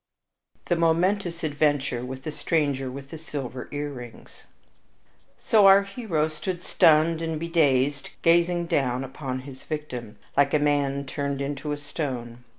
IV 0.55 0.69
The 0.69 0.75
Momentous 0.77 1.43
Adventure 1.43 2.03
with 2.03 2.23
the 2.23 2.31
Stranger 2.31 2.89
with 2.89 3.11
the 3.11 3.19
Silver 3.19 3.69
Earrings 3.71 4.45
So 5.37 5.67
our 5.67 5.83
hero 5.83 6.27
stood 6.27 6.63
stunned 6.63 7.21
and 7.21 7.39
bedazed, 7.39 8.09
gazing 8.23 8.65
down 8.65 9.03
upon 9.03 9.41
his 9.41 9.61
victim, 9.61 10.17
like 10.35 10.55
a 10.55 10.57
man 10.57 11.05
turned 11.05 11.39
into 11.39 11.71
a 11.71 11.77
stone. 11.77 12.43